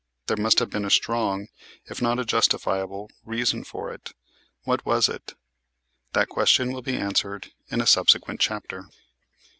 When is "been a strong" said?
0.71-1.49